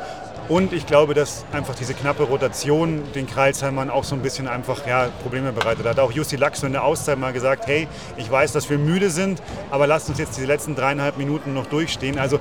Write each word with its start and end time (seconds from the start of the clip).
Und 0.49 0.73
ich 0.73 0.87
glaube, 0.87 1.13
dass 1.13 1.45
einfach 1.51 1.75
diese 1.75 1.93
knappe 1.93 2.23
Rotation 2.23 3.03
den 3.13 3.27
Kreilsheimern 3.27 3.91
auch 3.91 4.03
so 4.03 4.15
ein 4.15 4.23
bisschen 4.23 4.47
einfach 4.47 4.87
ja, 4.87 5.09
Probleme 5.21 5.51
bereitet 5.51 5.85
hat. 5.85 5.99
Auch 5.99 6.11
Justi 6.11 6.35
Laxo 6.35 6.65
in 6.65 6.71
der 6.71 6.83
Auszeit 6.83 7.19
mal 7.19 7.33
gesagt, 7.33 7.67
hey, 7.67 7.87
ich 8.17 8.29
weiß, 8.29 8.53
dass 8.53 8.71
wir 8.71 8.79
müde 8.79 9.11
sind, 9.11 9.41
aber 9.69 9.85
lasst 9.85 10.09
uns 10.09 10.17
jetzt 10.17 10.35
diese 10.35 10.47
letzten 10.47 10.75
dreieinhalb 10.75 11.17
Minuten 11.17 11.53
noch 11.53 11.67
durchstehen. 11.67 12.17
Also 12.17 12.39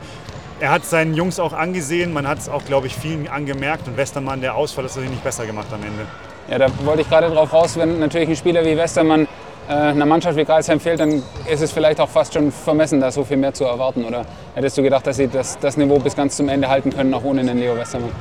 er 0.64 0.70
hat 0.70 0.86
seinen 0.86 1.12
Jungs 1.12 1.38
auch 1.38 1.52
angesehen, 1.52 2.14
man 2.14 2.26
hat 2.26 2.38
es 2.38 2.48
auch, 2.48 2.64
glaube 2.64 2.86
ich, 2.86 2.96
vielen 2.96 3.28
angemerkt 3.28 3.86
und 3.86 3.98
Westermann, 3.98 4.40
der 4.40 4.54
Ausfall, 4.54 4.86
ist 4.86 4.92
natürlich 4.92 5.10
nicht 5.10 5.22
besser 5.22 5.44
gemacht 5.44 5.66
am 5.70 5.82
Ende. 5.82 6.06
Ja, 6.48 6.56
da 6.56 6.68
wollte 6.86 7.02
ich 7.02 7.10
gerade 7.10 7.28
drauf 7.28 7.52
raus, 7.52 7.76
wenn 7.76 7.98
natürlich 7.98 8.30
ein 8.30 8.36
Spieler 8.36 8.64
wie 8.64 8.74
Westermann 8.74 9.28
äh, 9.68 9.72
einer 9.72 10.06
Mannschaft 10.06 10.38
wie 10.38 10.44
Kreisheim 10.46 10.80
fehlt, 10.80 11.00
dann 11.00 11.22
ist 11.50 11.60
es 11.60 11.70
vielleicht 11.70 12.00
auch 12.00 12.08
fast 12.08 12.32
schon 12.32 12.50
vermessen, 12.50 12.98
da 12.98 13.10
so 13.10 13.24
viel 13.24 13.36
mehr 13.36 13.52
zu 13.52 13.64
erwarten. 13.64 14.06
Oder 14.06 14.24
hättest 14.54 14.78
du 14.78 14.82
gedacht, 14.82 15.06
dass 15.06 15.18
sie 15.18 15.28
das, 15.28 15.58
das 15.58 15.76
Niveau 15.76 15.98
bis 15.98 16.16
ganz 16.16 16.34
zum 16.34 16.48
Ende 16.48 16.66
halten 16.66 16.88
können, 16.94 17.12
auch 17.12 17.24
ohne 17.24 17.42
einen 17.42 17.58
Leo 17.58 17.76
Westermann? 17.76 18.12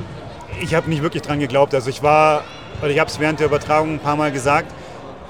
Ich 0.60 0.74
habe 0.74 0.90
nicht 0.90 1.02
wirklich 1.02 1.22
dran 1.22 1.40
geglaubt. 1.40 1.74
Also 1.74 1.88
ich 1.88 2.02
war, 2.02 2.42
oder 2.82 2.90
ich 2.90 2.98
habe 2.98 3.08
es 3.08 3.20
während 3.20 3.40
der 3.40 3.46
Übertragung 3.46 3.94
ein 3.94 4.00
paar 4.00 4.16
Mal 4.16 4.32
gesagt, 4.32 4.70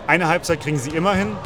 eine 0.09 0.27
Halbzeit 0.27 0.61
kriegen 0.61 0.79
sie 0.79 0.91
immer 0.91 1.15
hin 1.15 1.37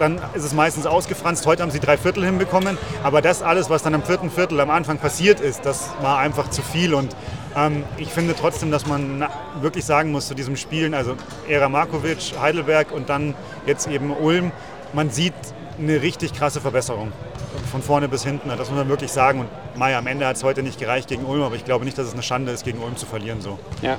dann 0.00 0.20
ist 0.34 0.44
es 0.44 0.54
meistens 0.54 0.86
ausgefranst. 0.86 1.46
Heute 1.46 1.62
haben 1.62 1.70
sie 1.70 1.80
drei 1.80 1.96
Viertel 1.96 2.24
hinbekommen. 2.24 2.78
Aber 3.02 3.20
das 3.20 3.42
alles, 3.42 3.70
was 3.70 3.82
dann 3.82 3.94
am 3.94 4.02
vierten 4.02 4.30
Viertel 4.30 4.60
am 4.60 4.70
Anfang 4.70 4.98
passiert 4.98 5.40
ist, 5.40 5.66
das 5.66 5.90
war 6.00 6.18
einfach 6.18 6.48
zu 6.50 6.62
viel. 6.62 6.94
Und 6.94 7.14
ähm, 7.56 7.84
ich 7.96 8.08
finde 8.08 8.34
trotzdem, 8.34 8.70
dass 8.70 8.86
man 8.86 9.26
wirklich 9.60 9.84
sagen 9.84 10.12
muss 10.12 10.28
zu 10.28 10.34
diesem 10.34 10.56
Spielen, 10.56 10.94
also 10.94 11.16
Era 11.48 11.68
Markovic, 11.68 12.34
Heidelberg 12.40 12.92
und 12.92 13.08
dann 13.08 13.34
jetzt 13.66 13.88
eben 13.88 14.10
Ulm, 14.10 14.52
man 14.92 15.10
sieht 15.10 15.34
eine 15.78 16.02
richtig 16.02 16.32
krasse 16.32 16.60
Verbesserung. 16.60 17.12
Von 17.70 17.82
vorne 17.82 18.08
bis 18.08 18.24
hinten, 18.24 18.48
das 18.48 18.68
muss 18.68 18.78
man 18.78 18.88
wirklich 18.88 19.12
sagen. 19.12 19.40
Und 19.40 19.48
Mai, 19.76 19.96
am 19.96 20.06
Ende 20.06 20.26
hat 20.26 20.36
es 20.36 20.44
heute 20.44 20.62
nicht 20.62 20.78
gereicht 20.78 21.08
gegen 21.08 21.24
Ulm, 21.24 21.42
aber 21.42 21.54
ich 21.54 21.64
glaube 21.64 21.84
nicht, 21.84 21.98
dass 21.98 22.06
es 22.06 22.12
eine 22.12 22.22
Schande 22.22 22.52
ist, 22.52 22.64
gegen 22.64 22.82
Ulm 22.82 22.96
zu 22.96 23.06
verlieren. 23.06 23.40
So. 23.40 23.58
Ja, 23.82 23.98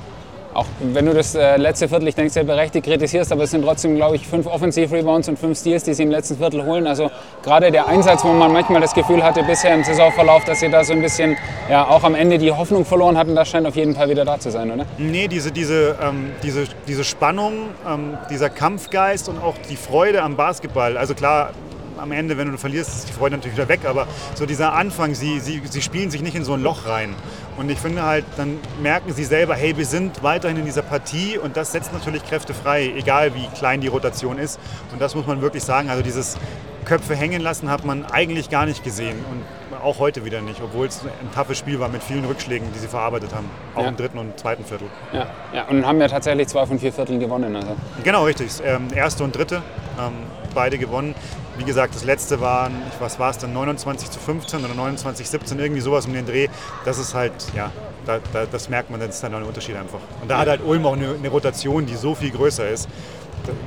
auch 0.54 0.66
wenn 0.80 1.06
du 1.06 1.14
das 1.14 1.34
äh, 1.34 1.56
letzte 1.56 1.88
Viertel, 1.88 2.08
ich 2.08 2.14
denke, 2.14 2.30
sehr 2.30 2.44
berechtigt 2.44 2.86
kritisierst, 2.86 3.32
aber 3.32 3.44
es 3.44 3.50
sind 3.50 3.62
trotzdem, 3.62 3.96
glaube 3.96 4.16
ich, 4.16 4.26
fünf 4.26 4.46
Offensiv-Rebounds 4.46 5.28
und 5.28 5.38
fünf 5.38 5.58
Steals, 5.58 5.84
die 5.84 5.94
sie 5.94 6.02
im 6.02 6.10
letzten 6.10 6.36
Viertel 6.36 6.64
holen. 6.64 6.86
Also 6.86 7.10
gerade 7.42 7.70
der 7.70 7.86
Einsatz, 7.86 8.24
wo 8.24 8.28
man 8.28 8.52
manchmal 8.52 8.80
das 8.80 8.94
Gefühl 8.94 9.22
hatte 9.22 9.42
bisher 9.42 9.74
im 9.74 9.84
Saisonverlauf, 9.84 10.44
dass 10.44 10.60
sie 10.60 10.68
da 10.68 10.84
so 10.84 10.92
ein 10.92 11.00
bisschen 11.00 11.36
ja, 11.70 11.86
auch 11.88 12.04
am 12.04 12.14
Ende 12.14 12.38
die 12.38 12.52
Hoffnung 12.52 12.84
verloren 12.84 13.16
hatten, 13.16 13.34
das 13.34 13.48
scheint 13.48 13.66
auf 13.66 13.76
jeden 13.76 13.94
Fall 13.94 14.08
wieder 14.08 14.24
da 14.24 14.38
zu 14.38 14.50
sein, 14.50 14.70
oder? 14.70 14.84
Nee, 14.98 15.28
diese, 15.28 15.52
diese, 15.52 15.96
ähm, 16.02 16.32
diese, 16.42 16.64
diese 16.86 17.04
Spannung, 17.04 17.68
ähm, 17.88 18.18
dieser 18.30 18.50
Kampfgeist 18.50 19.28
und 19.28 19.42
auch 19.42 19.54
die 19.70 19.76
Freude 19.76 20.22
am 20.22 20.36
Basketball. 20.36 20.96
Also 20.96 21.14
klar, 21.14 21.50
am 21.98 22.12
Ende, 22.12 22.38
wenn 22.38 22.50
du 22.50 22.58
verlierst, 22.58 22.90
ist 22.90 23.08
die 23.08 23.12
Freude 23.12 23.36
natürlich 23.36 23.56
wieder 23.56 23.68
weg. 23.68 23.80
Aber 23.84 24.06
so 24.34 24.46
dieser 24.46 24.72
Anfang, 24.74 25.14
sie, 25.14 25.40
sie, 25.40 25.62
sie 25.68 25.82
spielen 25.82 26.10
sich 26.10 26.22
nicht 26.22 26.34
in 26.34 26.44
so 26.44 26.54
ein 26.54 26.62
Loch 26.62 26.86
rein. 26.86 27.14
Und 27.56 27.70
ich 27.70 27.78
finde 27.78 28.02
halt, 28.02 28.24
dann 28.36 28.58
merken 28.82 29.12
sie 29.12 29.24
selber, 29.24 29.54
hey, 29.54 29.76
wir 29.76 29.86
sind 29.86 30.22
weiterhin 30.22 30.58
in 30.58 30.64
dieser 30.64 30.82
Partie 30.82 31.38
und 31.38 31.56
das 31.56 31.72
setzt 31.72 31.92
natürlich 31.92 32.24
Kräfte 32.24 32.54
frei, 32.54 32.92
egal 32.96 33.34
wie 33.34 33.46
klein 33.56 33.80
die 33.80 33.88
Rotation 33.88 34.38
ist. 34.38 34.58
Und 34.92 35.00
das 35.00 35.14
muss 35.14 35.26
man 35.26 35.42
wirklich 35.42 35.64
sagen. 35.64 35.90
Also 35.90 36.02
dieses 36.02 36.36
Köpfe 36.84 37.14
hängen 37.14 37.40
lassen 37.40 37.70
hat 37.70 37.84
man 37.84 38.04
eigentlich 38.04 38.50
gar 38.50 38.66
nicht 38.66 38.84
gesehen 38.84 39.16
und 39.30 39.42
auch 39.82 39.98
heute 39.98 40.24
wieder 40.24 40.40
nicht, 40.40 40.60
obwohl 40.62 40.86
es 40.86 41.00
ein 41.02 41.32
toughes 41.34 41.58
Spiel 41.58 41.80
war 41.80 41.88
mit 41.88 42.02
vielen 42.02 42.24
Rückschlägen, 42.24 42.68
die 42.72 42.78
sie 42.78 42.88
verarbeitet 42.88 43.34
haben, 43.34 43.50
auch 43.74 43.82
ja. 43.82 43.88
im 43.88 43.96
dritten 43.96 44.18
und 44.18 44.38
zweiten 44.38 44.64
Viertel. 44.64 44.88
Ja. 45.12 45.26
ja, 45.52 45.64
und 45.64 45.86
haben 45.86 46.00
ja 46.00 46.08
tatsächlich 46.08 46.48
zwei 46.48 46.66
von 46.66 46.78
vier 46.78 46.92
Vierteln 46.92 47.20
gewonnen. 47.20 47.54
Also. 47.56 47.76
Genau, 48.04 48.24
richtig. 48.24 48.50
Ähm, 48.64 48.88
erste 48.94 49.24
und 49.24 49.36
dritte, 49.36 49.62
ähm, 49.98 50.12
beide 50.54 50.78
gewonnen. 50.78 51.14
Wie 51.58 51.64
gesagt, 51.64 51.94
das 51.94 52.04
letzte 52.04 52.40
waren, 52.40 52.72
was 52.98 53.18
war 53.18 53.30
es 53.30 53.38
denn, 53.38 53.52
29 53.52 54.10
zu 54.10 54.18
15 54.18 54.64
oder 54.64 54.74
29 54.74 55.26
zu 55.26 55.32
17, 55.32 55.58
irgendwie 55.58 55.80
sowas 55.80 56.06
um 56.06 56.14
den 56.14 56.26
Dreh. 56.26 56.48
Das 56.84 56.98
ist 56.98 57.14
halt, 57.14 57.32
ja, 57.54 57.70
da, 58.06 58.18
da, 58.32 58.46
das 58.50 58.68
merkt 58.68 58.90
man, 58.90 59.00
das 59.00 59.16
ist 59.16 59.22
dann 59.22 59.34
ein 59.34 59.42
Unterschied 59.42 59.76
einfach. 59.76 59.98
Und 60.20 60.30
da 60.30 60.38
hat 60.38 60.48
halt 60.48 60.62
Ulm 60.64 60.86
auch 60.86 60.94
eine, 60.94 61.14
eine 61.14 61.28
Rotation, 61.28 61.86
die 61.86 61.94
so 61.94 62.14
viel 62.14 62.30
größer 62.30 62.68
ist. 62.68 62.88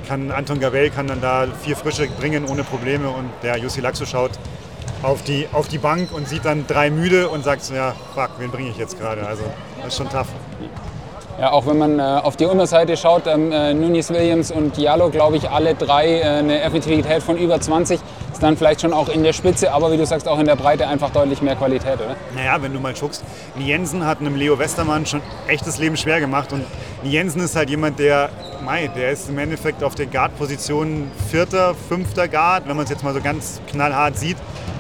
Kann 0.08 0.32
Anton 0.32 0.60
Gavel 0.60 0.90
kann 0.90 1.08
dann 1.08 1.22
da 1.22 1.48
vier 1.62 1.76
Frische 1.76 2.08
bringen 2.08 2.46
ohne 2.46 2.64
Probleme 2.64 3.10
und 3.10 3.30
der 3.44 3.58
Jussi 3.58 3.82
Laxo 3.82 4.06
schaut 4.06 4.32
auf 5.04 5.22
die, 5.24 5.48
auf 5.52 5.68
die 5.68 5.78
Bank 5.78 6.10
und 6.14 6.28
sieht 6.28 6.46
dann 6.46 6.66
drei 6.68 6.90
müde 6.90 7.30
und 7.30 7.44
sagt 7.44 7.64
so, 7.64 7.74
ja, 7.74 7.94
fuck, 8.14 8.32
wen 8.40 8.52
bringe 8.52 8.70
ich 8.70 8.78
jetzt 8.78 9.00
gerade? 9.00 9.26
Also 9.26 9.44
das 9.78 9.88
ist 9.88 9.98
schon 9.98 10.10
tough. 10.10 10.28
Ja, 11.40 11.52
auch 11.52 11.68
wenn 11.68 11.78
man 11.78 12.00
äh, 12.00 12.02
auf 12.02 12.38
die 12.38 12.46
Unterseite 12.46 12.96
schaut, 12.96 13.28
ähm, 13.28 13.52
äh, 13.52 13.74
Nunes 13.74 14.10
Williams 14.10 14.52
und 14.52 14.78
Diallo, 14.78 15.10
glaube 15.10 15.36
ich, 15.36 15.50
alle 15.50 15.76
drei 15.76 16.20
äh, 16.20 16.24
eine 16.24 16.62
Effektivität 16.62 17.22
von 17.22 17.38
über 17.38 17.60
20. 17.60 18.00
Ist 18.32 18.44
dann 18.44 18.56
vielleicht 18.56 18.82
schon 18.82 18.94
auch 18.94 19.10
in 19.10 19.24
der 19.24 19.34
Spitze, 19.34 19.74
aber 19.74 19.92
wie 19.92 19.98
du 19.98 20.06
sagst, 20.06 20.30
auch 20.30 20.40
in 20.40 20.46
der 20.46 20.56
Breite 20.56 20.88
einfach 20.88 21.10
deutlich 21.10 21.42
mehr 21.42 21.56
Qualität, 21.56 21.96
oder? 21.96 22.16
Naja, 22.36 22.62
wenn 22.62 22.74
du 22.74 22.80
mal 22.80 22.94
guckst, 22.94 23.24
Jensen 23.58 24.06
hat 24.06 24.22
einem 24.22 24.36
Leo 24.36 24.58
Westermann 24.58 25.06
schon 25.06 25.22
echtes 25.48 25.78
Leben 25.78 25.98
schwer 25.98 26.22
gemacht 26.22 26.54
und 26.54 26.66
Jensen 27.04 27.42
ist 27.42 27.56
halt 27.56 27.70
jemand, 27.70 28.00
der, 28.00 28.30
mei, 28.66 28.88
der 28.88 29.12
ist 29.12 29.30
im 29.30 29.38
Endeffekt 29.38 29.84
auf 29.84 29.96
der 29.96 30.08
Guard-Position 30.08 31.10
vierter, 31.30 31.76
fünfter 31.76 32.28
Guard, 32.28 32.68
wenn 32.68 32.76
man 32.76 32.86
es 32.86 32.90
jetzt 32.90 33.04
mal 33.04 33.14
so 33.14 33.22
ganz 33.22 33.62
knallhart 33.68 34.18
sieht. 34.18 34.38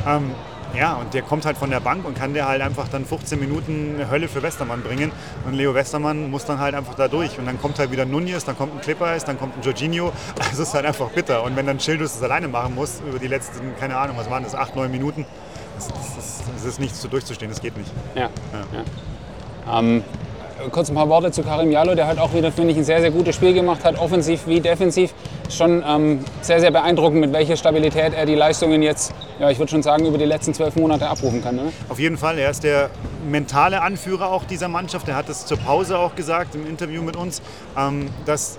Ähm, 0.08 0.32
ja, 0.76 0.96
und 0.96 1.14
der 1.14 1.22
kommt 1.22 1.46
halt 1.46 1.58
von 1.58 1.70
der 1.70 1.80
Bank 1.80 2.06
und 2.06 2.18
kann 2.18 2.34
der 2.34 2.48
halt 2.48 2.62
einfach 2.62 2.90
dann 2.90 3.06
15 3.06 3.40
Minuten 3.40 4.06
Hölle 4.10 4.28
für 4.28 4.44
Westermann 4.44 4.82
bringen. 4.82 5.12
Und 5.46 5.54
Leo 5.54 5.74
Westermann 5.74 6.30
muss 6.30 6.46
dann 6.46 6.60
halt 6.60 6.76
einfach 6.76 6.96
da 6.96 7.08
durch. 7.08 7.40
Und 7.40 7.46
dann 7.46 7.62
kommt 7.62 7.80
halt 7.80 7.92
wieder 7.92 8.06
Nunez, 8.06 8.44
dann 8.44 8.58
kommt 8.58 8.76
ein 8.76 8.82
Clippers, 8.82 9.24
dann 9.24 9.40
kommt 9.40 9.56
ein 9.56 9.62
Jorginho. 9.62 10.12
Also 10.38 10.64
es 10.64 10.70
ist 10.70 10.74
halt 10.74 10.86
einfach 10.86 11.10
bitter. 11.12 11.44
Und 11.44 11.56
wenn 11.56 11.66
dann 11.66 11.80
Schildus 11.80 12.14
das 12.14 12.24
alleine 12.24 12.48
machen 12.48 12.76
muss, 12.76 13.02
über 13.08 13.20
die 13.20 13.28
letzten, 13.28 13.76
keine 13.80 13.96
Ahnung, 13.96 14.18
was 14.18 14.30
waren 14.30 14.44
das, 14.44 14.54
8, 14.54 14.76
9 14.76 14.92
Minuten, 14.92 15.26
das, 15.76 15.88
das, 15.88 16.44
das 16.54 16.66
ist 16.66 16.80
nicht 16.80 16.96
so 16.96 17.08
durchzustehen, 17.08 17.50
das 17.50 17.62
geht 17.62 17.78
nicht. 17.78 17.92
Ja. 18.16 18.24
ja. 18.24 18.30
ja. 18.74 19.80
Ähm, 19.80 20.04
kurz 20.72 20.90
ein 20.90 20.96
paar 20.96 21.10
Worte 21.10 21.32
zu 21.32 21.44
Karim 21.44 21.72
Jalo, 21.72 21.96
der 21.96 22.08
hat 22.08 22.18
auch 22.18 22.34
wieder, 22.34 22.52
finde 22.52 22.72
ich, 22.72 22.78
ein 22.78 22.84
sehr, 22.84 23.02
sehr 23.02 23.12
gutes 23.12 23.36
Spiel 23.36 23.54
gemacht 23.54 23.84
hat, 23.84 24.00
offensiv 24.00 24.48
wie 24.48 24.60
defensiv. 24.60 25.14
Schon 25.50 25.84
ähm, 25.86 26.26
sehr, 26.42 26.60
sehr 26.60 26.72
beeindruckend, 26.72 27.22
mit 27.22 27.34
welcher 27.34 27.56
Stabilität 27.56 28.14
er 28.14 28.26
die 28.26 28.36
Leistungen 28.36 28.82
jetzt, 28.82 29.14
ja, 29.40 29.50
ich 29.50 29.60
würde 29.60 29.72
schon 29.72 29.84
sagen, 29.84 30.06
über 30.06 30.18
die 30.18 30.26
letzten 30.26 30.54
zwölf 30.54 30.76
Monate 30.76 31.08
abrufen 31.08 31.44
kann. 31.44 31.56
Ne? 31.56 31.72
Auf 31.90 32.00
jeden 32.00 32.18
Fall, 32.18 32.40
er 32.40 32.50
ist 32.50 32.64
der 32.64 32.90
mentale 33.30 33.82
Anführer 33.82 34.32
auch 34.32 34.44
dieser 34.46 34.68
Mannschaft. 34.68 35.08
Er 35.08 35.16
hat 35.16 35.30
es 35.30 35.46
zur 35.46 35.58
Pause 35.58 36.00
auch 36.00 36.16
gesagt 36.16 36.56
im 36.56 36.68
Interview 36.68 37.02
mit 37.02 37.16
uns, 37.16 37.42
ähm, 37.78 38.10
dass 38.26 38.58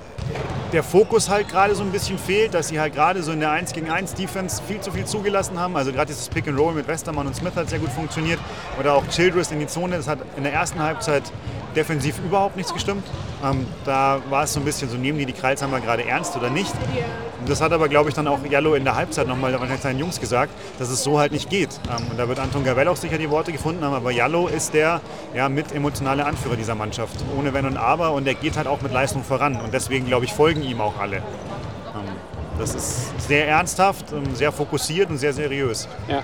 der 0.73 0.83
Fokus 0.83 1.31
halt 1.31 1.49
gerade 1.49 1.75
so 1.75 1.83
ein 1.83 1.93
bisschen 1.93 2.19
fehlt, 2.19 2.55
dass 2.55 2.69
sie 2.69 2.81
halt 2.81 2.95
gerade 2.95 3.23
so 3.23 3.33
in 3.33 3.41
der 3.41 3.53
1 3.53 3.73
gegen 3.73 3.91
1 3.91 4.15
Defense 4.15 4.61
viel 4.67 4.81
zu 4.81 4.91
viel 4.91 5.05
zugelassen 5.05 5.59
haben. 5.59 5.77
Also 5.77 5.93
gerade 5.93 6.07
dieses 6.07 6.29
Pick 6.29 6.49
and 6.49 6.59
Roll 6.59 6.75
mit 6.75 6.89
Westermann 6.89 7.27
und 7.27 7.37
Smith 7.37 7.53
hat 7.55 7.71
sehr 7.71 7.79
gut 7.79 7.91
funktioniert. 7.91 8.41
Oder 8.79 8.95
auch 8.95 9.07
Childress 9.09 9.53
in 9.53 9.61
die 9.61 9.67
Zone, 9.67 9.97
das 9.97 10.09
hat 10.09 10.19
in 10.37 10.43
der 10.43 10.53
ersten 10.53 10.81
Halbzeit 10.83 11.23
defensiv 11.77 12.19
überhaupt 12.25 12.57
nichts 12.57 12.73
gestimmt. 12.73 13.07
Ähm, 13.45 13.67
da 13.85 14.21
war 14.31 14.45
es 14.45 14.53
so 14.53 14.61
ein 14.61 14.65
bisschen 14.65 14.89
so, 14.89 14.97
nehmen 14.97 15.19
die 15.19 15.27
die 15.27 15.33
Kreilsheimer 15.33 15.81
gerade 15.81 16.05
ernst 16.05 16.37
oder 16.37 16.51
nicht? 16.51 16.73
Das 17.47 17.61
hat 17.61 17.73
aber, 17.73 17.89
glaube 17.89 18.09
ich, 18.09 18.15
dann 18.15 18.27
auch 18.27 18.39
Jallo 18.49 18.75
in 18.75 18.85
der 18.85 18.97
Halbzeit 18.97 19.29
nochmal 19.29 19.57
seinen 19.81 19.99
Jungs 19.99 20.19
gesagt, 20.19 20.53
dass 20.79 20.89
es 20.89 21.05
so 21.05 21.19
halt 21.19 21.33
nicht 21.33 21.51
geht. 21.51 21.69
Ähm, 21.89 22.11
und 22.11 22.19
da 22.19 22.29
wird 22.29 22.39
Anton 22.39 22.65
Gavel 22.65 22.89
auch 22.89 22.97
sicher 22.97 23.19
die 23.19 23.31
Worte 23.31 23.53
gefunden 23.53 23.85
haben, 23.85 23.95
aber 23.95 24.11
Jallo 24.11 24.49
ist 24.49 24.75
der 24.75 25.01
ja, 25.35 25.49
mit 25.49 25.73
emotionale 25.73 26.25
Anführer 26.25 26.57
dieser 26.57 26.75
Mannschaft. 26.75 27.17
Ohne 27.39 27.53
Wenn 27.53 27.67
und 27.67 27.77
Aber 27.77 28.13
und 28.13 28.27
er 28.27 28.35
geht 28.35 28.57
halt 28.57 28.67
auch 28.67 28.81
mit 28.81 28.93
Leistung 28.93 29.23
voran. 29.23 29.61
Und 29.61 29.73
deswegen, 29.73 30.07
glaube 30.07 30.25
ich, 30.25 30.33
folgen 30.33 30.63
ihm 30.63 30.81
auch 30.81 30.99
alle. 30.99 31.17
Ähm, 31.17 31.23
das 32.59 32.75
ist 32.75 33.29
sehr 33.29 33.47
ernsthaft, 33.47 34.07
sehr 34.33 34.51
fokussiert 34.51 35.11
und 35.11 35.19
sehr 35.19 35.35
seriös. 35.35 35.89
Ja 36.09 36.23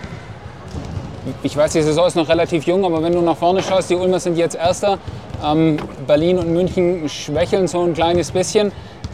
ich 1.43 1.57
weiß, 1.57 1.73
die 1.73 1.83
Saison 1.83 2.07
ist 2.07 2.17
noch 2.17 2.29
relativ 2.29 2.65
jung, 2.65 2.85
aber 2.85 3.03
wenn 3.03 3.13
du 3.13 3.23
nach 3.23 3.37
vorne 3.37 3.63
schaust, 3.63 3.91
die 3.91 3.95
Ulmer 3.95 4.21
sind 4.21 4.37
jetzt 4.37 4.57
Erster. 4.57 4.99
Ähm, 5.45 5.79
Berlin 6.07 6.39
und 6.39 6.53
München 6.53 7.09
schwächeln 7.09 7.69
so 7.69 7.83
ein 7.83 7.95
kleines 7.95 8.31
bisschen. 8.31 8.73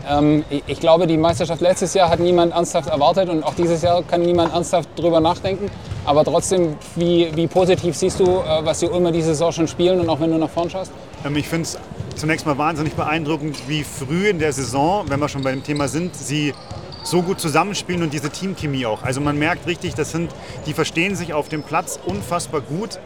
Ähm, 0.09 0.45
ich 0.67 0.81
glaube, 0.81 1.07
die 1.07 1.17
Meisterschaft 1.17 1.61
letztes 1.61 1.95
Jahr 1.95 2.09
hat 2.11 2.21
niemand 2.21 2.53
ernsthaft 2.53 2.89
erwartet 2.89 3.29
und 3.29 3.43
auch 3.43 3.55
dieses 3.55 3.83
Jahr 3.83 4.03
kann 4.03 4.23
niemand 4.23 4.53
ernsthaft 4.53 4.89
drüber 4.97 5.21
nachdenken. 5.21 5.71
Aber 6.05 6.25
trotzdem, 6.25 6.77
wie, 6.97 7.29
wie 7.35 7.47
positiv 7.47 7.97
siehst 7.97 8.21
du, 8.21 8.25
äh, 8.25 8.65
was 8.65 8.81
die 8.81 8.89
Ulmer 8.89 9.13
diese 9.13 9.29
Saison 9.29 9.53
schon 9.53 9.69
spielen 9.69 10.01
und 10.01 10.09
auch 10.09 10.21
wenn 10.21 10.31
du 10.31 10.39
nach 10.39 10.51
vorn 10.51 10.71
schaust? 10.71 10.93
Ähm, 11.25 11.37
ich 11.37 11.49
finde 11.49 11.65
es 11.65 11.79
zunächst 12.17 12.47
mal 12.47 12.57
wahnsinnig 12.59 12.95
beeindruckend, 12.95 13.57
wie 13.69 13.85
früh 13.85 14.29
in 14.29 14.39
der 14.39 14.53
Saison, 14.53 15.05
wenn 15.09 15.21
wir 15.21 15.29
schon 15.29 15.43
bei 15.43 15.53
dem 15.53 15.63
Thema 15.63 15.89
sind, 15.89 16.15
sie 16.15 16.55
so 17.05 17.23
gut 17.23 17.41
zusammenspielen 17.41 18.03
und 18.03 18.13
diese 18.13 18.31
Teamchemie 18.31 18.87
auch. 18.87 19.03
Also 19.03 19.21
man 19.21 19.39
merkt 19.39 19.67
richtig, 19.67 19.95
das 19.95 20.11
sind, 20.11 20.31
die 20.67 20.75
verstehen 20.75 21.17
sich 21.17 21.33
auf 21.33 21.49
dem 21.49 21.63
Platz 21.63 21.99
unfassbar 22.05 22.61
gut. 22.61 22.99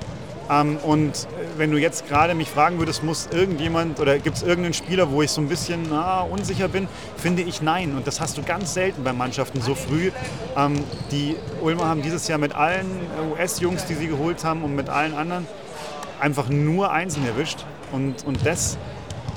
Ähm, 0.50 0.76
und 0.78 1.26
wenn 1.56 1.70
du 1.70 1.78
jetzt 1.78 2.08
gerade 2.08 2.34
mich 2.34 2.48
fragen 2.48 2.78
würdest, 2.78 3.02
muss 3.02 3.28
irgendjemand 3.30 4.00
oder 4.00 4.18
gibt 4.18 4.36
es 4.36 4.42
irgendeinen 4.42 4.74
Spieler, 4.74 5.10
wo 5.10 5.22
ich 5.22 5.30
so 5.30 5.40
ein 5.40 5.48
bisschen 5.48 5.86
na, 5.90 6.22
unsicher 6.22 6.68
bin, 6.68 6.88
finde 7.16 7.42
ich 7.42 7.62
nein. 7.62 7.94
Und 7.96 8.06
das 8.06 8.20
hast 8.20 8.38
du 8.38 8.42
ganz 8.42 8.74
selten 8.74 9.04
bei 9.04 9.12
Mannschaften 9.12 9.60
so 9.60 9.74
früh. 9.74 10.10
Ähm, 10.56 10.82
die 11.10 11.36
Ulmer 11.60 11.86
haben 11.86 12.02
dieses 12.02 12.28
Jahr 12.28 12.38
mit 12.38 12.54
allen 12.54 12.86
US-Jungs, 13.32 13.86
die 13.86 13.94
sie 13.94 14.08
geholt 14.08 14.44
haben 14.44 14.62
und 14.62 14.74
mit 14.74 14.88
allen 14.88 15.14
anderen 15.14 15.46
einfach 16.20 16.48
nur 16.48 16.92
Einsen 16.92 17.26
erwischt. 17.26 17.64
Und, 17.92 18.24
und 18.24 18.46
das 18.46 18.78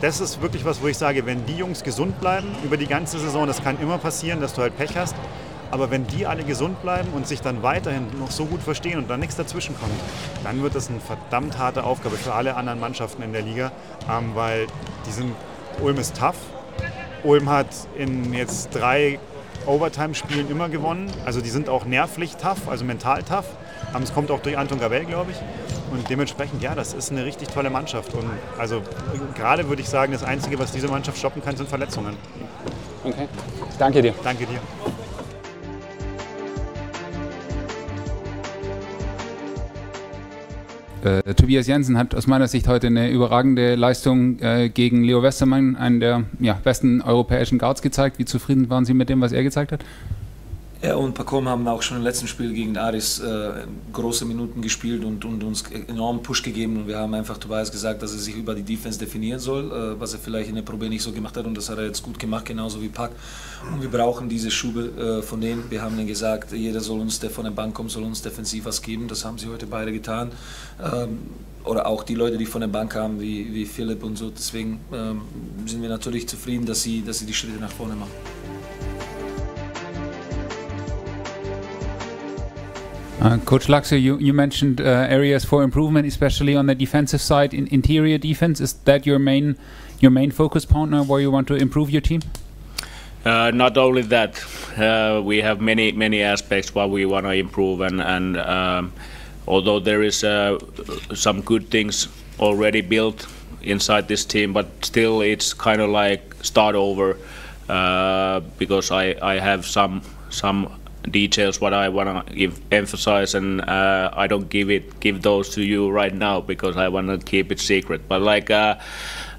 das 0.02 0.20
ist 0.20 0.42
wirklich 0.42 0.66
was, 0.66 0.82
wo 0.82 0.88
ich 0.88 0.98
sage, 0.98 1.26
wenn 1.26 1.46
die 1.46 1.56
Jungs 1.56 1.84
gesund 1.84 2.20
bleiben 2.20 2.48
über 2.64 2.78
die 2.78 2.88
ganze 2.88 3.18
Saison, 3.18 3.48
das 3.48 3.64
kann 3.64 3.80
immer 3.82 3.98
passieren, 3.98 4.42
dass 4.42 4.54
du 4.54 4.62
halt 4.62 4.78
Pech 4.78 4.96
hast, 4.98 5.16
aber 5.72 5.92
wenn 5.92 6.08
die 6.08 6.26
alle 6.26 6.44
gesund 6.44 6.82
bleiben 6.82 7.10
und 7.14 7.28
sich 7.28 7.42
dann 7.42 7.64
weiterhin 7.64 8.08
noch 8.20 8.32
so 8.32 8.46
gut 8.46 8.62
verstehen 8.62 8.98
und 8.98 9.10
dann 9.10 9.20
nichts 9.20 9.36
dazwischen 9.36 9.78
kommt, 9.80 9.94
dann 10.44 10.62
wird 10.62 10.76
das 10.76 10.90
eine 10.90 11.00
verdammt 11.00 11.58
harte 11.58 11.84
Aufgabe 11.84 12.18
für 12.18 12.34
alle 12.34 12.56
anderen 12.56 12.80
Mannschaften 12.80 13.22
in 13.22 13.34
der 13.34 13.42
Liga, 13.42 13.72
ähm, 14.10 14.32
weil 14.36 14.68
die 15.06 15.12
sind, 15.12 15.34
Ulm 15.82 15.98
ist 15.98 16.18
tough. 16.18 16.38
Ulm 17.24 17.50
hat 17.50 17.68
in 17.98 18.34
jetzt 18.34 18.70
drei 18.74 19.20
Overtime-Spielen 19.66 20.50
immer 20.50 20.70
gewonnen. 20.70 21.12
Also 21.26 21.42
die 21.42 21.50
sind 21.50 21.70
auch 21.70 21.86
nervlich 21.86 22.36
tough, 22.38 22.68
also 22.68 22.86
mental 22.86 23.24
tough. 23.24 23.46
Ähm, 23.96 24.04
es 24.04 24.14
kommt 24.14 24.32
auch 24.32 24.40
durch 24.40 24.58
Anton 24.58 24.80
Gabel, 24.80 25.06
glaube 25.06 25.32
ich. 25.32 25.38
Und 25.92 26.10
dementsprechend, 26.10 26.62
ja, 26.62 26.76
das 26.76 26.94
ist 26.94 27.12
eine 27.12 27.26
richtig 27.26 27.50
tolle 27.50 27.70
Mannschaft. 27.70 28.14
Und 28.14 28.30
also 28.58 28.82
gerade 29.36 29.70
würde 29.70 29.82
ich 29.82 29.90
sagen, 29.90 30.12
das 30.12 30.24
Einzige, 30.24 30.60
was 30.60 30.72
diese 30.72 30.88
Mannschaft 30.88 31.18
stoppen 31.18 31.44
kann, 31.44 31.56
sind 31.56 31.70
Verletzungen. 31.70 32.16
Okay. 33.04 33.28
Danke 33.78 34.02
dir. 34.02 34.14
Danke 34.24 34.46
dir. 34.46 34.60
Äh, 41.06 41.36
Tobias 41.36 41.68
Jensen 41.68 41.98
hat 41.98 42.16
aus 42.16 42.26
meiner 42.26 42.48
Sicht 42.48 42.68
heute 42.68 42.88
eine 42.88 43.12
überragende 43.12 43.76
Leistung 43.76 44.40
äh, 44.40 44.70
gegen 44.70 45.04
Leo 45.04 45.22
Westermann, 45.22 45.76
einen 45.76 46.00
der 46.00 46.24
ja, 46.40 46.54
besten 46.64 47.02
europäischen 47.02 47.60
Guards, 47.60 47.84
gezeigt. 47.84 48.18
Wie 48.18 48.26
zufrieden 48.26 48.70
waren 48.70 48.86
Sie 48.86 48.96
mit 48.96 49.10
dem, 49.10 49.22
was 49.22 49.32
er 49.32 49.44
gezeigt 49.44 49.72
hat? 49.72 49.86
Er 50.86 51.00
und 51.00 51.16
Pacom 51.16 51.50
haben 51.50 51.68
auch 51.68 51.82
schon 51.82 51.98
im 51.98 52.04
letzten 52.04 52.28
Spiel 52.28 52.54
gegen 52.54 52.78
Aris 52.78 53.20
äh, 53.20 53.66
große 53.92 54.24
Minuten 54.24 54.62
gespielt 54.62 55.04
und, 55.04 55.26
und, 55.26 55.44
uns 55.44 55.64
enormen 55.88 56.22
Push 56.22 56.44
gegeben. 56.44 56.78
Und 56.78 56.88
wir 56.88 57.00
haben 57.00 57.16
einfach 57.16 57.40
Tobias 57.40 57.72
gesagt, 57.72 58.04
dass 58.04 58.12
er 58.12 58.20
sich 58.20 58.36
über 58.36 58.54
die 58.54 58.62
Defense 58.62 59.00
definieren 59.00 59.40
soll, 59.40 59.72
äh, 59.72 60.00
was 60.00 60.14
er 60.14 60.20
vielleicht 60.20 60.50
in 60.50 60.56
der 60.56 60.62
Probe 60.62 60.88
nicht 60.88 61.02
so 61.02 61.12
gemacht 61.12 61.36
hat. 61.38 61.46
Und 61.48 61.58
das 61.58 61.72
hat 61.72 61.80
er 61.80 61.86
jetzt 61.86 62.04
gut 62.04 62.20
gemacht, 62.20 62.46
genauso 62.46 62.84
wie 62.84 62.90
Pack. 62.90 63.14
Und 63.74 63.82
wir 63.82 63.90
brauchen 63.90 64.30
diese 64.30 64.52
Schube 64.52 65.22
äh, 65.22 65.22
von 65.24 65.42
denen. 65.42 65.64
Wir 65.72 65.82
haben 65.82 65.98
ihnen 65.98 66.06
gesagt, 66.06 66.52
jeder 66.52 66.82
soll 66.82 67.00
uns, 67.00 67.20
der 67.20 67.32
von 67.32 67.46
der 67.46 67.52
Bank 67.52 67.74
kommt, 67.74 67.90
soll 67.90 68.04
uns 68.04 68.22
defensiv 68.22 68.66
was 68.66 68.80
geben. 68.80 69.08
Das 69.08 69.26
haben 69.26 69.40
sie 69.40 69.48
heute 69.48 69.66
beide 69.66 69.92
getan. 69.92 70.34
Ähm, 70.84 71.18
oder 71.64 71.88
auch 71.88 72.04
die 72.04 72.14
Leute, 72.14 72.38
die 72.38 72.46
von 72.46 72.62
der 72.62 72.68
Bank 72.68 72.92
kamen, 72.92 73.20
wie, 73.20 73.52
wie 73.56 73.66
Philipp 73.66 74.04
und 74.04 74.20
so. 74.20 74.30
Deswegen 74.30 74.80
ähm, 74.94 75.22
sind 75.66 75.82
wir 75.82 75.90
natürlich 75.90 76.28
zufrieden, 76.30 76.68
dass 76.68 76.84
sie, 76.84 77.04
dass 77.04 77.18
sie 77.18 77.26
die 77.26 77.34
Schritte 77.34 77.60
nach 77.60 77.72
vorne 77.72 77.96
machen. 77.96 78.12
Uh, 83.22 83.38
Coach 83.40 83.68
Laxo, 83.68 84.00
you, 84.00 84.18
you 84.18 84.34
mentioned 84.34 84.82
uh, 84.82 84.84
areas 84.84 85.46
for 85.46 85.64
improvement, 85.64 86.06
especially 86.06 86.56
on 86.56 86.66
the 86.66 86.76
defensive 86.76 87.22
side. 87.22 87.54
In 87.54 87.68
interior 87.68 88.18
defense, 88.18 88.60
is 88.60 88.74
that 88.74 89.06
your 89.06 89.20
main 89.20 89.58
your 90.00 90.12
main 90.12 90.32
focus 90.32 90.66
point 90.66 90.92
now, 90.92 91.04
where 91.04 91.22
you 91.22 91.32
want 91.32 91.48
to 91.48 91.56
improve 91.56 91.90
your 91.90 92.02
team? 92.02 92.22
Uh, 93.24 93.52
not 93.52 93.78
only 93.78 94.02
that, 94.04 94.44
uh, 94.78 95.22
we 95.24 95.42
have 95.42 95.62
many 95.62 95.94
many 95.94 96.22
aspects 96.22 96.76
what 96.76 96.90
we 96.90 97.06
want 97.06 97.26
to 97.26 97.32
improve, 97.32 97.80
and 97.82 98.02
and 98.02 98.38
um, 98.38 98.92
although 99.48 99.80
there 99.80 100.04
is 100.04 100.24
uh, 100.24 100.60
some 101.14 101.42
good 101.42 101.70
things 101.70 102.10
already 102.40 102.82
built 102.82 103.28
inside 103.62 104.08
this 104.08 104.26
team, 104.26 104.52
but 104.52 104.68
still 104.82 105.22
it's 105.22 105.54
kind 105.54 105.82
of 105.82 105.90
like 105.90 106.36
start 106.44 106.76
over 106.76 107.18
uh, 107.70 108.42
because 108.60 108.92
I 108.92 109.16
I 109.22 109.40
have 109.40 109.66
some 109.66 110.02
some 110.30 110.70
details 111.10 111.62
what 111.62 111.74
I 111.74 111.90
want 111.90 112.28
to 112.28 112.52
emphasize, 112.72 113.36
and 113.36 113.62
uh, 113.62 114.10
I 114.14 114.28
don't 114.28 114.50
give 114.50 114.70
it 114.70 115.00
give 115.00 115.22
those 115.22 115.50
to 115.56 115.64
you 115.64 115.90
right 115.90 116.14
now 116.14 116.42
because 116.42 116.78
I 116.78 116.88
want 116.88 117.08
to 117.08 117.18
keep 117.26 117.52
it 117.52 117.60
secret. 117.60 118.08
But 118.08 118.22
like. 118.22 118.50
Uh, 118.52 118.76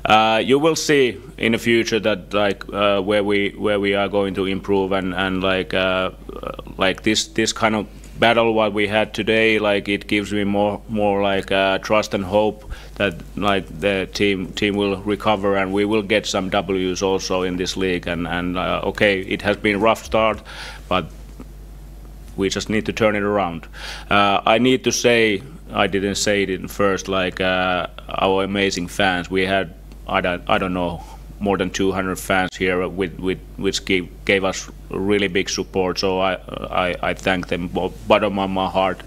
uh, 0.05 0.39
you 0.39 0.57
will 0.57 0.77
see 0.77 1.21
in 1.37 1.51
the 1.51 1.59
future 1.59 1.99
that 1.99 2.33
like 2.33 2.63
uh, 2.73 3.01
where 3.01 3.25
we 3.25 3.51
where 3.59 3.81
we 3.81 3.95
are 3.95 4.07
going 4.07 4.35
to 4.35 4.47
improve 4.47 4.93
and 4.93 5.13
and 5.13 5.43
like 5.43 5.75
uh, 5.75 6.13
like 6.79 7.03
this 7.03 7.27
this 7.27 7.53
kind 7.53 7.75
of 7.75 7.89
battle 8.19 8.55
what 8.55 8.73
we 8.73 8.87
had 8.87 9.13
today 9.13 9.59
like 9.59 9.89
it 9.89 10.07
gives 10.07 10.33
me 10.33 10.45
more 10.45 10.81
more 10.89 11.23
like 11.23 11.51
uh, 11.53 11.79
trust 11.79 12.15
and 12.15 12.25
hope 12.25 12.71
that 12.95 13.15
like 13.37 13.67
the 13.81 14.09
team 14.15 14.53
team 14.53 14.77
will 14.77 14.97
recover 15.03 15.57
and 15.57 15.73
we 15.73 15.85
will 15.85 16.03
get 16.03 16.25
some 16.25 16.49
W's 16.49 17.03
also 17.03 17.43
in 17.43 17.57
this 17.57 17.77
league 17.77 18.07
and 18.07 18.27
and 18.27 18.57
uh, 18.57 18.81
okay 18.85 19.21
it 19.21 19.43
has 19.43 19.57
been 19.57 19.81
rough 19.81 20.05
start 20.05 20.41
but 20.89 21.11
we 22.37 22.49
just 22.49 22.69
need 22.69 22.87
to 22.87 22.93
turn 22.93 23.17
it 23.17 23.23
around. 23.23 23.67
Uh, 24.11 24.41
I 24.45 24.59
need 24.59 24.85
to 24.85 24.93
say, 24.93 25.43
I 25.73 25.87
didn't 25.87 26.17
say 26.17 26.43
it 26.43 26.51
in 26.51 26.69
first, 26.69 27.09
like 27.09 27.41
uh, 27.41 27.89
our 28.09 28.45
amazing 28.45 28.89
fans. 28.89 29.31
We 29.31 29.47
had, 29.47 29.75
I 30.07 30.21
don't, 30.21 30.43
I 30.49 30.59
don't 30.59 30.75
know, 30.75 31.03
more 31.41 31.59
than 31.59 31.71
200 31.71 32.17
fans 32.17 32.57
here, 32.57 32.89
with, 32.89 33.19
with, 33.19 33.39
which 33.57 33.85
gave, 33.85 34.09
gave 34.25 34.45
us 34.45 34.71
really 34.91 35.29
big 35.29 35.49
support. 35.51 35.99
So 35.99 36.21
I, 36.21 36.35
I, 36.35 36.95
I 37.03 37.15
thank 37.15 37.49
them 37.49 37.69
bottom 37.69 38.39
of 38.39 38.51
my 38.51 38.69
heart 38.69 39.01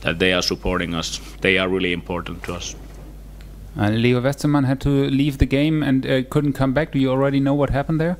that 0.00 0.18
they 0.18 0.32
are 0.32 0.42
supporting 0.42 0.94
us. 0.94 1.20
They 1.40 1.58
are 1.58 1.68
really 1.68 1.92
important 1.92 2.42
to 2.44 2.54
us. 2.54 2.74
Uh, 3.78 3.90
Leo 3.90 4.20
Westermann 4.22 4.64
had 4.64 4.80
to 4.80 4.88
leave 4.88 5.38
the 5.38 5.46
game 5.46 5.82
and 5.82 6.06
uh, 6.06 6.22
couldn't 6.30 6.54
come 6.54 6.72
back. 6.72 6.92
Do 6.92 6.98
you 6.98 7.10
already 7.10 7.40
know 7.40 7.54
what 7.54 7.70
happened 7.70 8.00
there? 8.00 8.16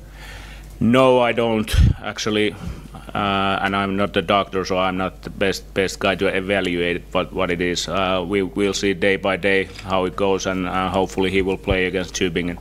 No, 0.79 1.19
I 1.19 1.31
don't 1.31 1.73
actually 1.99 2.55
uh, 3.17 3.59
and 3.63 3.75
I'm 3.75 3.95
not 3.95 4.15
a 4.15 4.21
doctor, 4.21 4.63
so 4.63 4.77
I'm 4.77 4.97
not 4.97 5.23
the 5.23 5.31
best 5.31 5.73
best 5.73 5.99
guy 5.99 6.15
to 6.15 6.27
evaluate 6.27 7.01
what 7.11 7.33
what 7.33 7.49
it 7.49 7.61
is. 7.61 7.87
Uh, 7.87 8.23
we 8.27 8.43
will 8.43 8.73
see 8.73 8.93
day 8.93 9.17
by 9.17 9.37
day 9.37 9.69
how 9.83 10.05
it 10.05 10.15
goes, 10.15 10.45
and 10.45 10.67
uh, 10.67 10.89
hopefully 10.89 11.31
he 11.31 11.41
will 11.41 11.57
play 11.57 11.85
against 11.87 12.13
Tübingen. 12.13 12.57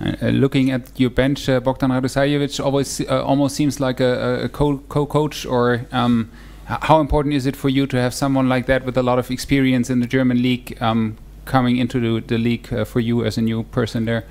Uh, 0.00 0.28
looking 0.28 0.70
at 0.70 1.00
your 1.00 1.10
bench, 1.10 1.48
uh, 1.48 1.58
Bogdan 1.58 1.90
Radosajevic 1.90 2.64
always 2.64 3.00
uh, 3.00 3.24
almost 3.24 3.56
seems 3.56 3.80
like 3.80 3.98
a, 4.00 4.44
a 4.44 4.48
co-coach. 4.48 5.46
or 5.46 5.86
um, 5.90 6.28
how 6.66 7.00
important 7.00 7.34
is 7.34 7.46
it 7.46 7.56
for 7.56 7.68
you 7.68 7.86
to 7.86 7.96
have 7.96 8.12
someone 8.12 8.48
like 8.48 8.66
that 8.66 8.84
with 8.84 8.96
a 8.96 9.02
lot 9.02 9.18
of 9.18 9.30
experience 9.30 9.90
in 9.90 10.00
the 10.00 10.06
German 10.06 10.42
league 10.42 10.76
um, 10.80 11.16
coming 11.44 11.76
into 11.76 11.98
the, 11.98 12.20
the 12.26 12.38
league 12.38 12.68
for 12.86 13.00
you 13.00 13.24
as 13.24 13.38
a 13.38 13.42
new 13.42 13.64
person 13.64 14.04
there? 14.04 14.24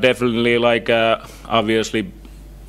definitely, 0.00 0.58
like 0.58 0.90
obviously 1.48 2.10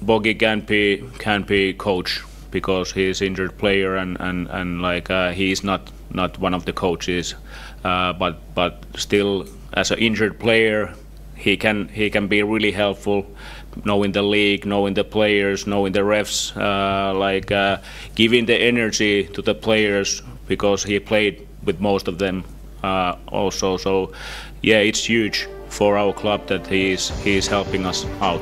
Bogi 0.03 0.37
can 0.37 0.61
be 0.61 1.03
can 1.19 1.43
be 1.43 1.73
coach 1.73 2.21
because 2.51 2.91
he 2.91 3.09
is 3.09 3.21
injured 3.21 3.57
player 3.57 3.95
and 3.95 4.17
and 4.19 4.47
and 4.49 4.81
like 4.81 5.09
uh, 5.09 5.31
he 5.31 5.51
is 5.51 5.63
not 5.63 5.91
not 6.09 6.39
one 6.39 6.53
of 6.53 6.65
the 6.65 6.73
coaches, 6.73 7.35
uh, 7.83 8.13
but 8.13 8.35
but 8.55 8.85
still 8.95 9.45
as 9.73 9.91
an 9.91 9.99
injured 9.99 10.39
player, 10.39 10.93
he 11.35 11.57
can 11.57 11.87
he 11.89 12.09
can 12.09 12.27
be 12.27 12.41
really 12.43 12.71
helpful, 12.71 13.25
knowing 13.83 14.11
the 14.13 14.21
league, 14.21 14.65
knowing 14.65 14.93
the 14.93 15.03
players, 15.03 15.67
knowing 15.67 15.91
the 15.93 15.99
refs, 15.99 16.55
uh, 16.55 17.13
like 17.13 17.51
uh, 17.51 17.77
giving 18.15 18.45
the 18.45 18.55
energy 18.55 19.25
to 19.33 19.41
the 19.41 19.53
players 19.53 20.21
because 20.47 20.83
he 20.83 20.99
played 20.99 21.47
with 21.63 21.79
most 21.79 22.07
of 22.07 22.17
them 22.17 22.43
uh, 22.83 23.15
also. 23.27 23.77
So 23.77 24.13
yeah, 24.61 24.79
it's 24.79 25.03
huge 25.03 25.47
for 25.69 25.97
our 25.97 26.13
club 26.13 26.47
that 26.47 26.67
he 26.67 26.91
is 26.91 27.09
he 27.23 27.35
is 27.37 27.47
helping 27.47 27.85
us 27.85 28.05
out. 28.21 28.41